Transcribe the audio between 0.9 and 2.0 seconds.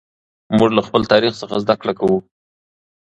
تاریخ څخه زده کړه